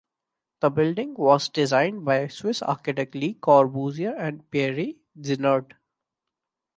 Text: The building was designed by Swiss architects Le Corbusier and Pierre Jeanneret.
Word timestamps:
The 0.61 0.71
building 0.71 1.13
was 1.13 1.47
designed 1.49 2.03
by 2.05 2.25
Swiss 2.27 2.63
architects 2.63 3.15
Le 3.15 3.35
Corbusier 3.35 4.15
and 4.17 4.49
Pierre 4.49 4.93
Jeanneret. 5.15 5.73